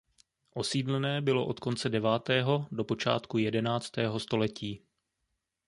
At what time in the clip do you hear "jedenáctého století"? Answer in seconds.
3.37-4.81